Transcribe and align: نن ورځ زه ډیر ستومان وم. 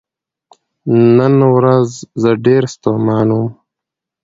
نن 1.17 1.35
ورځ 1.55 1.89
زه 2.21 2.31
ډیر 2.45 2.63
ستومان 2.73 3.27
وم. 3.35 3.45